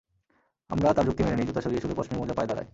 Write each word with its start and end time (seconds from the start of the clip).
আমরা 0.69 0.89
তার 0.93 1.05
যুক্তি 1.05 1.21
মেনে 1.23 1.35
নিই, 1.35 1.47
জুতা 1.47 1.61
সরিয়ে 1.61 1.81
শুধু 1.81 1.95
পশমি 1.97 2.15
মোজা 2.17 2.33
পায়ে 2.33 2.49
দাঁড়াই। 2.49 2.67